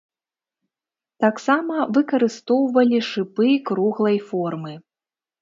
[1.25, 4.73] Таксама выкарыстоўвалі шыпы круглай формы.